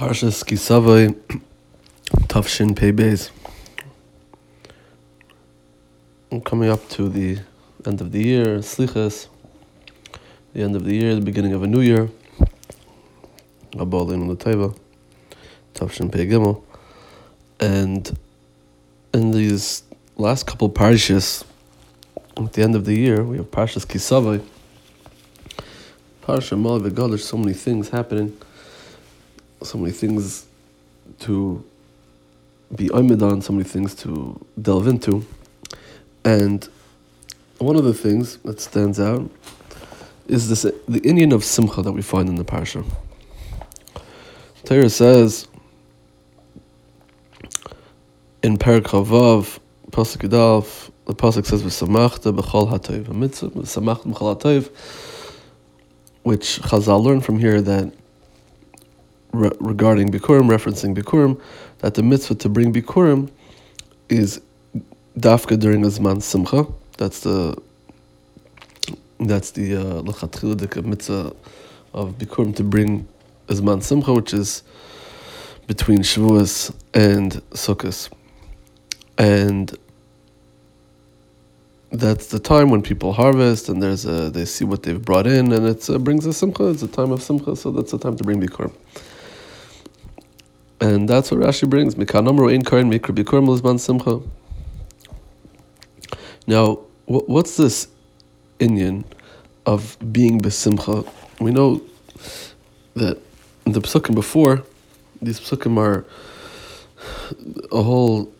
[0.00, 1.08] Parshas Ki Savo
[2.26, 3.28] Tafshin Pei Beis.
[6.42, 7.40] Coming up to the
[7.84, 9.28] end of the year, Slichas,
[10.54, 12.08] the end of the year, the beginning of a new year.
[13.72, 14.74] Abalin Lateva,
[15.74, 16.62] Tafshin Pei Gimel.
[17.60, 18.18] And
[19.12, 19.82] in these
[20.16, 21.44] last couple parshas,
[22.38, 24.40] at the end of the year, we have Parshas Ki Savo.
[26.22, 28.34] Parsha Mal There's so many things happening
[29.62, 30.46] so many things
[31.20, 31.64] to
[32.74, 35.24] be oimid on, so many things to delve into.
[36.24, 36.68] And
[37.58, 39.30] one of the things that stands out
[40.28, 42.84] is this the inyan of simcha that we find in the parsha.
[44.64, 45.48] Torah says
[48.42, 49.58] in Perak Chavav,
[49.90, 54.70] Pasuk Yudalf, the Pasuk says v'samachta b'chol ha'toiv, mitzvah v'samachta b'chol ha'toiv,
[56.22, 57.92] which Chazal learned from here that
[59.32, 61.40] re- regarding Bikurim, referencing Bikurim,
[61.78, 63.30] that the mitzvah to bring Bikurim
[64.08, 64.40] is
[65.18, 66.66] dafka during Azman Simcha.
[66.98, 67.60] That's the
[69.18, 69.72] that's the
[70.02, 71.34] lechatchila uh, mitzvah
[71.94, 73.06] of Bikurim to bring
[73.48, 74.62] Azman Simcha, which is
[75.66, 78.10] between Shavuos and Sukkot.
[79.18, 79.76] And
[81.92, 85.52] that's the time when people harvest and there's a they see what they've brought in
[85.52, 86.68] and it uh, brings a simcha.
[86.68, 88.72] It's a time of simcha, so that's the time to bring bikurim.
[90.80, 91.94] And that's what Rashi brings.
[96.46, 97.88] Now, what's this
[98.58, 99.04] inyan
[99.66, 101.06] of being besimcha?
[101.38, 101.82] We know
[102.94, 103.18] that
[103.66, 104.62] in the psukim before,
[105.20, 106.06] these psukim are
[107.70, 108.32] a whole,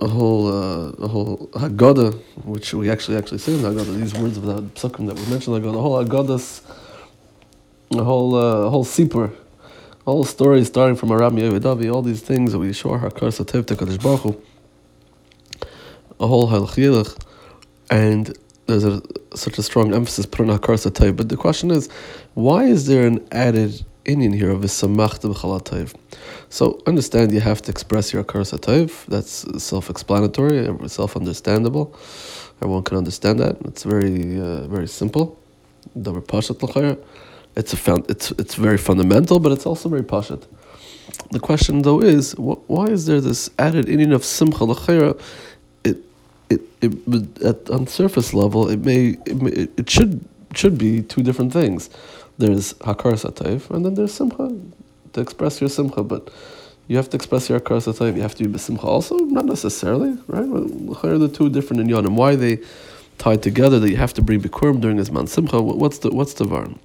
[0.00, 3.96] a whole, uh, a whole Haggadah, which we actually actually say in the Haggadah.
[3.96, 6.62] These words of the psukim that we mentioned, Haggadah, the whole Haggadah's,
[7.92, 9.32] a whole, uh, whole sipur
[10.06, 13.66] all stories starting from Arami oved avi, all these things that we show Hakaras Hatov
[13.66, 14.40] to Kadosh Baruch
[16.20, 17.18] a whole halachilach,
[17.90, 18.36] and
[18.66, 19.02] there's a,
[19.34, 21.16] such a strong emphasis put on Hakaras Hatov.
[21.16, 21.88] But the question is,
[22.34, 25.94] why is there an added inyan here of Visamach B'chalatayv?
[26.48, 29.06] So understand you have to express your Hakaras Hatov.
[29.06, 31.94] That's self-explanatory, self-understandable.
[32.62, 33.56] Everyone can understand that.
[33.64, 35.38] It's very, uh, very simple.
[35.98, 36.98] Davar Pashat L'chayr
[37.56, 40.44] it's a found, it's it's very fundamental, but it's also very pashat.
[41.30, 45.20] The question though is, wh- why is there this added inyan of simcha l'chayra?
[45.84, 45.98] It,
[46.50, 51.22] it, it, at on surface level, it may, it, may, it should should be two
[51.22, 51.90] different things.
[52.38, 54.56] There's hakaras hatov, and then there's simcha
[55.12, 56.30] to express your simcha, but.
[56.86, 58.14] You have to express your hakaras hatov.
[58.14, 60.46] You have to be besimcha also, not necessarily, right?
[60.46, 60.64] Well,
[61.18, 62.10] the two different inyanim.
[62.14, 62.58] Why they
[63.16, 63.80] tied together?
[63.80, 65.62] That you have to bring bikurim during this man simcha.
[65.62, 66.78] What's the what's the varn?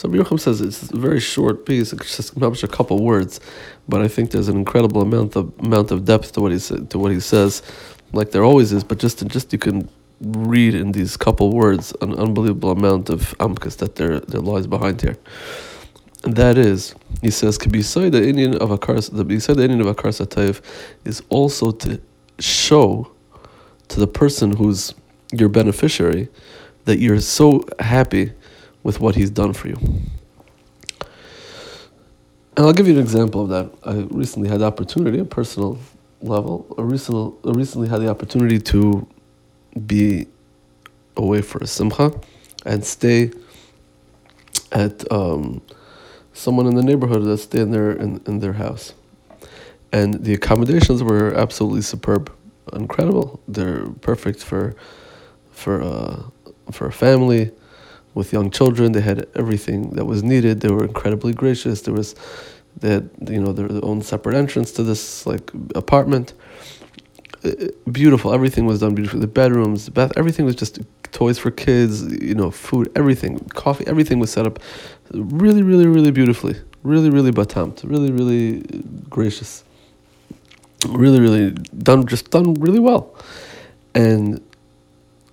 [0.00, 3.38] So Yochum says it's a very short piece, it's just a couple words,
[3.86, 6.98] but I think there's an incredible amount of amount of depth to what he to
[6.98, 7.62] what he says,
[8.14, 8.82] like there always is.
[8.82, 9.90] But just just you can
[10.22, 15.02] read in these couple words an unbelievable amount of amkas that there there lies behind
[15.02, 15.18] here.
[16.24, 20.24] And that is, he says, say the inyan of Akar the the inyan of Hakaras
[20.24, 20.62] Hatov
[21.04, 22.00] is also to
[22.38, 23.12] show
[23.88, 24.94] to the person who's
[25.30, 26.30] your beneficiary
[26.86, 28.32] that you're so happy
[28.82, 29.76] with what he's done for you.
[32.56, 33.72] And I'll give you an example of that.
[33.84, 35.78] I recently had the opportunity, a personal
[36.20, 39.06] level, I recently, I recently had the opportunity to
[39.86, 40.26] be
[41.16, 42.12] away for a simcha
[42.66, 43.30] and stay
[44.72, 45.62] at um,
[46.32, 48.94] someone in the neighborhood that stayed in their in, in their house.
[49.92, 52.32] And the accommodations were absolutely superb,
[52.72, 53.40] incredible.
[53.48, 54.74] They're perfect for
[55.50, 56.22] for uh,
[56.70, 57.50] for a family
[58.14, 58.92] with young children.
[58.92, 60.60] They had everything that was needed.
[60.60, 61.82] They were incredibly gracious.
[61.82, 62.14] There was,
[62.76, 66.34] they had you know their own separate entrance to this like apartment.
[67.44, 67.52] Uh,
[67.90, 68.34] beautiful.
[68.34, 69.20] Everything was done beautifully.
[69.20, 70.78] The bedrooms, the bath, everything was just
[71.12, 72.02] toys for kids.
[72.22, 74.58] You know, food, everything, coffee, everything was set up
[75.12, 76.56] really, really, really beautifully.
[76.82, 77.82] Really, really batamt.
[77.84, 78.62] Really, really
[79.08, 79.64] gracious.
[80.88, 82.06] Really, really done.
[82.06, 83.14] Just done really well,
[83.94, 84.40] and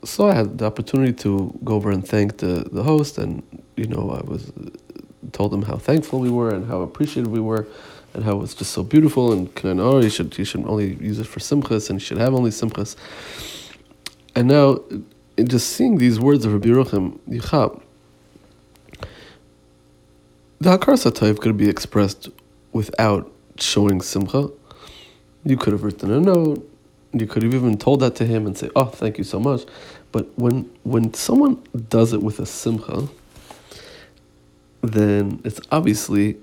[0.07, 3.43] so I had the opportunity to go over and thank the, the host, and
[3.75, 4.51] you know, I was
[5.33, 7.67] told him how thankful we were and how appreciative we were,
[8.13, 9.33] and how it was just so beautiful.
[9.33, 12.17] And can oh, you should you should only use it for simchas, and you should
[12.17, 12.95] have only simchas.
[14.33, 14.79] And now,
[15.35, 17.81] in just seeing these words of Rabbi Yeruchim Yichab,
[20.59, 22.29] the Hakaras Hatov could be expressed
[22.71, 24.49] without showing simcha.
[25.43, 26.76] You could have written a note
[27.13, 29.65] you could have even told that to him and say, "Oh, thank you so much."
[30.11, 33.07] But when when someone does it with a simcha,
[34.81, 36.37] then it's obviously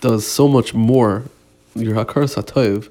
[0.00, 1.24] does so much more.
[1.74, 2.90] Your hakaras hatoiv,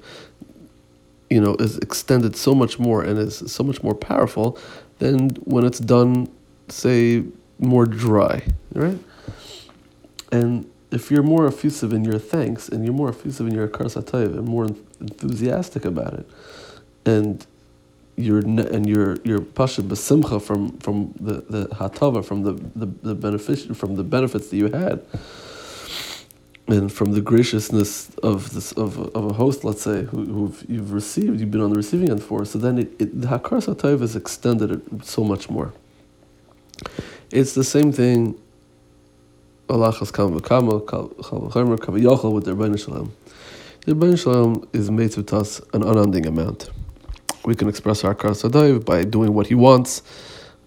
[1.30, 4.58] you know, is extended so much more and is so much more powerful
[4.98, 6.28] than when it's done,
[6.68, 7.24] say,
[7.58, 8.42] more dry,
[8.74, 8.98] right?
[10.30, 14.02] And if you're more effusive in your thanks and you're more effusive in your hakaras
[14.02, 14.66] hatoiv and more
[15.00, 16.28] enthusiastic about it,
[17.04, 17.46] and
[18.16, 23.14] you're and you're you're pasha besimcha from from the the hatava from the the the
[23.14, 25.02] benefit from the benefits that you had
[26.68, 30.92] and from the graciousness of this of, of a host, let's say, who who you've
[30.92, 32.44] received, you've been on the receiving end for.
[32.44, 35.72] So then it, it the hakaras hatayv is extended it so much more.
[37.30, 38.38] It's the same thing.
[39.68, 43.10] Alachas kam v'kama kaviyachal with the Ribono Shel Olam.
[43.84, 46.70] The Ribono Shel Olam is made to us an unending amount.
[47.44, 50.02] We can express our hakaras hatayv by doing what He wants,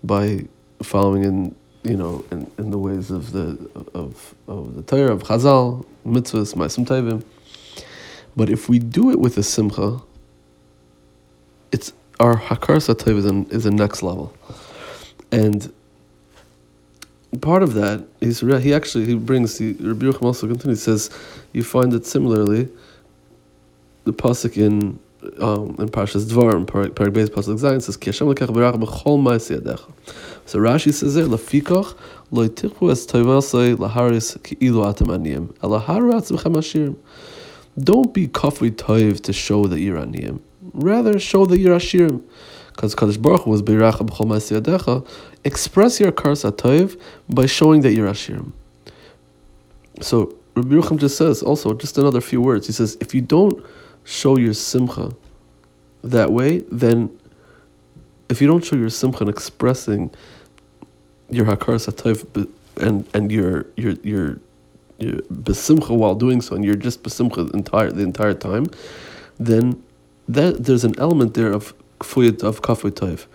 [0.04, 0.46] by
[0.82, 1.56] following in
[1.86, 6.56] you know, in, in the ways of the of of the Torah of Chazal, mitzvahs,
[6.56, 7.24] ma'asim tevim.
[8.36, 10.02] But if we do it with a simcha,
[11.72, 14.34] it's our hakaras hatov is, is the next level,
[15.32, 15.72] and
[17.42, 21.10] part of that is he actually he brings the Rabbi Yochanan also continues says
[21.54, 22.68] you find it similarly.
[24.06, 25.00] The pasuk in
[25.42, 29.92] um, in Parshas Dvarim, Parak Beis Pasuk Zayin says, "Ki Hashem lekach b'chol ma'aseh yadecha."
[30.46, 31.98] So Rashi says there, "Lefikoch
[32.32, 36.96] lo yitichu es toivasei laharis ki ki'ilu atam aniyim, elaharu atzmechem ashirim."
[37.78, 40.40] Don't be kafri toiv to show that you're aniyim.
[40.74, 42.24] Rather, show that you're ashirim.
[42.76, 45.08] Because Kadosh Baruch Hu was beiracha b'chol ma'aseh yadecha.
[45.44, 47.00] Express your kars toiv
[47.30, 48.52] by showing that you're ashirim.
[50.02, 52.68] So Rabbi Yochanan just says also just another few words.
[52.68, 53.64] He says, if you don't
[54.06, 55.12] show your simcha
[56.04, 57.10] that way, then
[58.30, 60.12] if you don't show your simcha in expressing
[61.30, 62.48] your hakaras hatov
[62.78, 64.40] and and your your your
[65.00, 68.68] your besimcha while doing so, and you're just besimcha the entire the entire time,
[69.38, 69.84] then
[70.30, 73.26] that there's an element there of kfuyat of kafuyat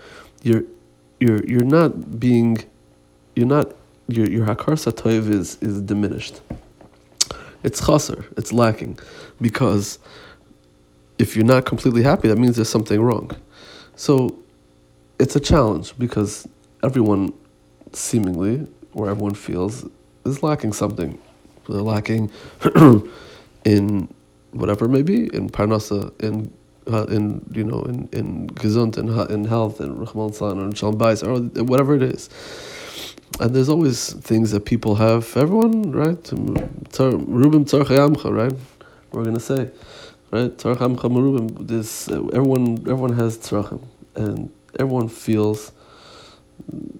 [0.43, 0.65] You're
[1.19, 2.65] you're you're not being,
[3.37, 3.75] you're not
[4.09, 6.41] your your hakar satayv is is diminished.
[7.63, 8.25] It's chaser.
[8.39, 8.99] It's lacking,
[9.41, 9.99] because
[11.21, 13.31] if you're not completely happy, that means there's something wrong.
[13.95, 14.39] So
[15.19, 16.49] it's a challenge because
[16.83, 17.33] everyone
[17.93, 19.87] seemingly, or everyone feels,
[20.25, 21.19] is lacking something.
[21.69, 22.31] They're lacking
[23.65, 24.09] in
[24.53, 26.53] whatever it may be, in parnasa, in
[26.91, 30.99] uh, in you know in in gesund, in in health, in rahman or in shalom
[30.99, 32.31] bais, or whatever it is.
[33.39, 35.37] And there's always things that people have.
[35.37, 36.23] Everyone, right?
[36.25, 37.65] Rubim
[38.37, 38.55] right?
[39.13, 39.71] We're gonna say
[40.31, 40.57] right?
[40.57, 41.67] Tzarcham chamarubim.
[41.67, 43.83] This uh, everyone everyone has tzarchim,
[44.15, 45.73] and everyone feels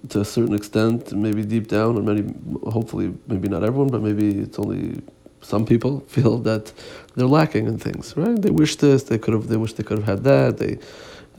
[0.09, 2.33] to a certain extent, maybe deep down, or maybe
[2.69, 5.01] hopefully maybe not everyone, but maybe it's only
[5.41, 6.71] some people feel that
[7.15, 8.41] they're lacking in things, right?
[8.41, 10.77] They wish this, they could have, they wish they could have had that, they,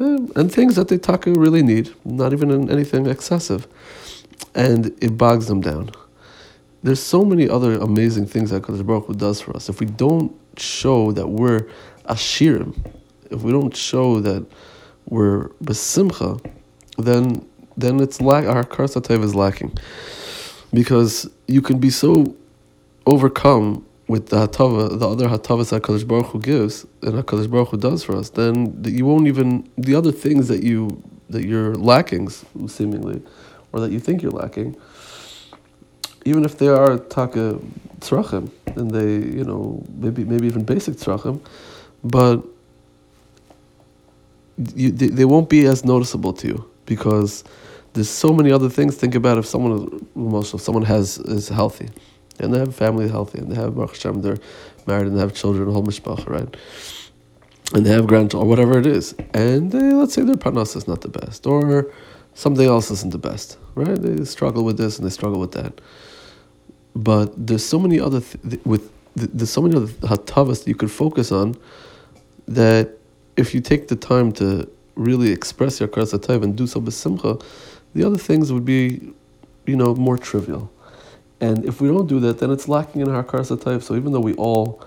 [0.00, 3.67] uh, and things that they taka really need, not even in anything excessive,
[4.55, 5.91] and it bogs them down.
[6.82, 9.69] There's so many other amazing things that Kadosh Baruch Hu does for us.
[9.69, 11.69] If we don't show that we're
[12.08, 12.76] ashirim,
[13.31, 14.44] if we don't show that
[15.06, 16.44] we're besimcha,
[16.99, 17.46] then
[17.76, 19.73] then it's lack our karsatev is lacking,
[20.75, 22.34] because you can be so
[23.06, 27.69] overcome with the hatava, the other hatavas that Hakadosh Baruch Hu gives and Hakadosh Baruch
[27.69, 31.74] Hu does for us, then you won't even the other things that you that you're
[31.77, 32.29] lacking
[32.67, 33.22] seemingly,
[33.72, 34.77] or that you think you're lacking
[36.24, 37.58] even if they are taka
[38.00, 41.41] tzrachim, and they, you know, maybe maybe even basic tzrachim,
[42.05, 42.44] but
[44.74, 47.44] you, they, they won't be as noticeable to you because
[47.93, 48.96] there's so many other things.
[48.96, 51.88] Think about if someone, most of someone has is healthy,
[52.38, 54.38] and they have family healthy, and they have Baruch Hashem, they're
[54.86, 56.56] married and they have children, whole mishpacha, right?
[57.74, 60.86] And they have grandchildren, or whatever it is, and they, let's say their parnas is
[60.86, 61.93] not the best, or
[62.34, 64.00] something else isn't the best, right?
[64.00, 65.81] They struggle with this and they struggle with that
[66.94, 70.91] but there's so many other th- with there's so many other hatavas that you could
[70.91, 71.56] focus on
[72.49, 72.91] that
[73.37, 77.43] if you take the time to really express your karas and do so besimcha,
[77.94, 79.13] the other things would be,
[79.67, 80.70] you know, more trivial.
[81.41, 84.20] And if we don't do that, then it's lacking in our karas So even though
[84.20, 84.82] we all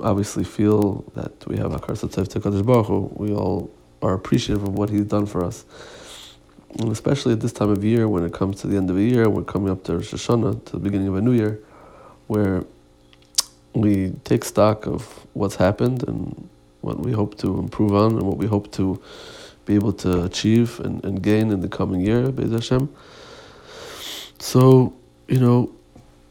[0.00, 3.70] obviously feel that we have a karas to Kadosh Baruch Hu, we all
[4.02, 5.64] are appreciative of what He's done for us
[6.78, 9.02] and especially at this time of year when it comes to the end of the
[9.04, 11.60] year, we're coming up to Rosh Hashanah, to the beginning of a new year,
[12.26, 12.64] where
[13.74, 16.48] we take stock of what's happened and
[16.80, 19.00] what we hope to improve on and what we hope to
[19.64, 22.88] be able to achieve and, and gain in the coming year, Be'ez Hashem.
[24.38, 24.94] So,
[25.26, 25.70] you know,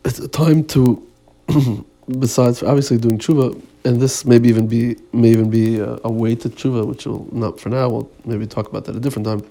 [0.06, 1.06] it's a time to
[2.20, 6.36] besides obviously doing tshuva, and this maybe even be may even be a, a way
[6.36, 7.89] to tshuva, which will not for now.
[7.89, 9.44] We'll maybe talk about that a different time.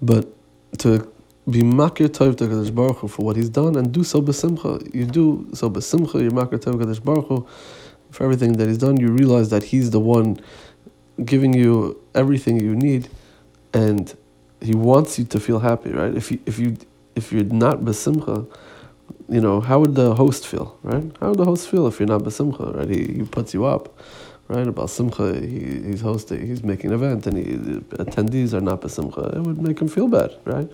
[0.00, 0.28] But
[0.78, 1.10] to
[1.48, 4.94] be makir tov to Kadosh Baruch Hu for what He's done, and do so besimcha.
[4.94, 6.20] You do so besimcha.
[6.20, 7.46] You're makir tov Kadosh Baruch Hu
[8.10, 8.98] for everything that He's done.
[8.98, 10.38] You realize that He's the one
[11.24, 13.08] giving you everything you need,
[13.72, 14.14] and
[14.60, 16.14] He wants you to feel happy, right?
[16.14, 16.76] If you if you
[17.16, 18.46] if you're not besimcha,
[19.28, 21.04] you know how would the host feel, right?
[21.20, 22.88] How would the host feel if you're not besimcha, right?
[22.88, 23.98] He, he puts you up
[24.48, 24.66] right?
[24.66, 27.44] About Simcha, he, he's hosting, he's making an event, and he,
[27.96, 29.20] attendees are not Simcha.
[29.36, 30.68] It would make him feel bad, right?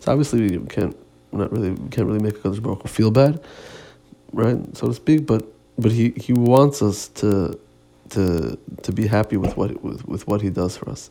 [0.00, 0.96] So obviously, you can't
[1.30, 3.40] not really can't really make a Kadosh Baruch feel bad,
[4.32, 5.26] right, so to speak.
[5.26, 5.44] But
[5.78, 7.58] but he, he wants us to
[8.10, 11.10] to to be happy with what with, with what he does for us,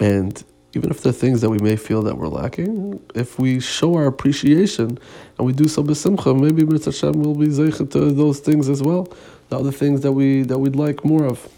[0.00, 0.42] and
[0.74, 3.94] even if there are things that we may feel that we're lacking, if we show
[3.94, 4.98] our appreciation
[5.38, 8.82] and we do so besimcha, maybe Mitzvah Hashem will be zeichet to those things as
[8.82, 9.08] well
[9.54, 11.48] the other things that we that we'd like more of,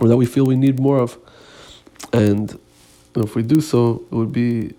[0.00, 1.18] or that we feel we need more of,
[2.12, 2.58] and
[3.16, 4.74] if we do so, it would be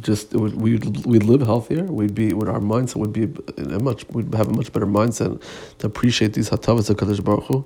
[0.00, 1.84] just would we'd we'd live healthier.
[1.84, 3.24] We'd be would our mindset would be
[3.56, 5.42] a much we'd have a much better mindset
[5.78, 7.64] to appreciate these hatavas of Kadosh Baruch Hu,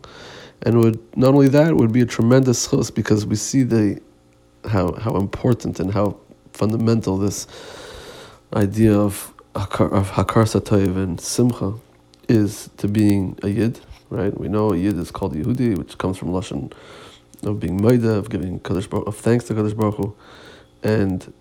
[0.62, 4.01] and would not only that would be a tremendous chus because we see the
[4.71, 6.17] how how important and how
[6.53, 7.49] fundamental this
[8.55, 11.75] idea of of hakaras hatov and simcha
[12.33, 14.37] is to being a yid, right?
[14.39, 16.73] We know a yid is called Yehudi, which comes from lashon
[17.43, 20.15] of being maida, of giving Kadosh Baruch, of thanks to Kadosh Baruch Hu.
[20.83, 21.33] and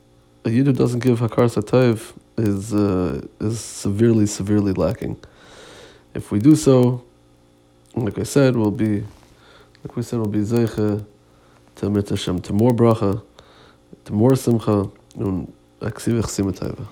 [0.43, 5.17] a yid who doesn't give hakaras hatov is uh, is severely, severely lacking.
[6.13, 7.03] If we do so,
[7.95, 9.01] like I said, we'll be,
[9.83, 11.05] like we said, we'll be zeicha
[11.75, 13.21] to Mitzvah to more bracha,
[14.05, 16.87] to more simcha, and.